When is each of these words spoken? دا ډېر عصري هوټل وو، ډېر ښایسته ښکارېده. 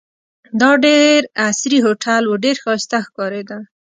دا 0.61 0.69
ډېر 0.85 1.19
عصري 1.47 1.79
هوټل 1.85 2.23
وو، 2.25 2.35
ډېر 2.45 2.55
ښایسته 2.63 2.97
ښکارېده. 3.07 3.57